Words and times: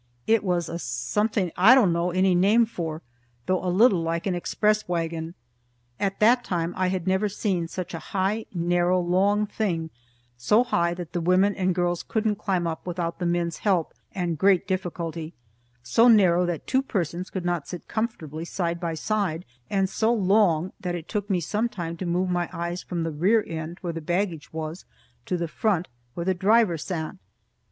It 0.25 0.43
was 0.43 0.67
a 0.67 0.79
something 0.79 1.51
I 1.55 1.75
don't 1.75 1.93
know 1.93 2.09
any 2.09 2.33
name 2.33 2.65
for, 2.65 3.03
though 3.45 3.63
a 3.63 3.69
little 3.69 4.01
like 4.01 4.25
an 4.25 4.33
express 4.33 4.87
wagon. 4.89 5.35
At 5.99 6.19
that 6.19 6.43
time 6.43 6.73
I 6.75 6.87
had 6.87 7.05
never 7.05 7.29
seen 7.29 7.67
such 7.67 7.93
a 7.93 7.99
high, 7.99 8.47
narrow, 8.51 8.99
long 8.99 9.45
thing, 9.45 9.91
so 10.35 10.63
high 10.63 10.95
that 10.95 11.13
the 11.13 11.21
women 11.21 11.53
and 11.53 11.75
girls 11.75 12.01
couldn't 12.01 12.37
climb 12.37 12.65
up 12.65 12.87
without 12.87 13.19
the 13.19 13.27
men's 13.27 13.57
help, 13.57 13.93
and 14.11 14.39
great 14.39 14.67
difficulty; 14.67 15.35
so 15.83 16.07
narrow 16.07 16.47
that 16.47 16.65
two 16.65 16.81
persons 16.81 17.29
could 17.29 17.45
not 17.45 17.67
sit 17.67 17.87
comfortably 17.87 18.43
side 18.43 18.79
by 18.79 18.95
side, 18.95 19.45
and 19.69 19.87
so 19.87 20.11
long 20.11 20.73
that 20.79 20.95
it 20.95 21.07
took 21.07 21.29
me 21.29 21.39
some 21.39 21.69
time 21.69 21.95
to 21.97 22.07
move 22.07 22.27
my 22.31 22.49
eyes 22.51 22.81
from 22.81 23.03
the 23.03 23.11
rear 23.11 23.43
end, 23.45 23.77
where 23.81 23.93
the 23.93 24.01
baggage 24.01 24.51
was, 24.51 24.83
to 25.27 25.37
the 25.37 25.47
front, 25.47 25.87
where 26.15 26.25
the 26.25 26.33
driver 26.33 26.75
sat. 26.75 27.17